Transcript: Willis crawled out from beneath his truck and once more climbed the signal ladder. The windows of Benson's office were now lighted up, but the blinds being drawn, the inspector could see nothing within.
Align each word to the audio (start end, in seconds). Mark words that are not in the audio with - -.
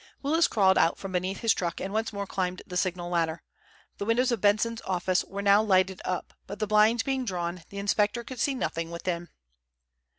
Willis 0.23 0.47
crawled 0.47 0.79
out 0.79 0.97
from 0.97 1.11
beneath 1.11 1.41
his 1.41 1.53
truck 1.53 1.79
and 1.79 1.93
once 1.93 2.11
more 2.11 2.25
climbed 2.25 2.63
the 2.65 2.75
signal 2.75 3.11
ladder. 3.11 3.43
The 3.99 4.05
windows 4.05 4.31
of 4.31 4.41
Benson's 4.41 4.81
office 4.81 5.23
were 5.23 5.43
now 5.43 5.61
lighted 5.61 6.01
up, 6.03 6.33
but 6.47 6.57
the 6.57 6.65
blinds 6.65 7.03
being 7.03 7.23
drawn, 7.23 7.61
the 7.69 7.77
inspector 7.77 8.23
could 8.23 8.39
see 8.39 8.55
nothing 8.55 8.89
within. 8.89 9.29